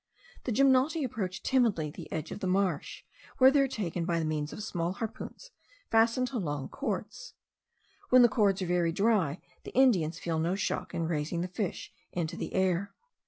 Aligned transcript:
The 0.45 0.51
gymnoti 0.51 1.03
approach 1.03 1.43
timidly 1.43 1.91
the 1.91 2.11
edge 2.11 2.31
of 2.31 2.39
the 2.39 2.47
marsh, 2.47 3.03
where 3.37 3.51
they 3.51 3.59
are 3.59 3.67
taken 3.67 4.03
by 4.03 4.23
means 4.23 4.51
of 4.51 4.63
small 4.63 4.93
harpoons 4.93 5.51
fastened 5.91 6.27
to 6.29 6.39
long 6.39 6.69
cords. 6.69 7.35
When 8.09 8.23
the 8.23 8.27
cords 8.27 8.63
are 8.63 8.65
very 8.65 8.91
dry 8.91 9.41
the 9.63 9.75
Indians 9.75 10.17
feel 10.17 10.39
no 10.39 10.55
shock 10.55 10.95
in 10.95 11.03
raising 11.05 11.41
the 11.41 11.47
fish 11.47 11.93
into 12.13 12.35
the 12.35 12.55
air. 12.55 12.95